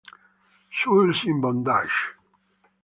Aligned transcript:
Souls 0.79 1.25
in 1.25 1.39
Bondage 1.41 2.15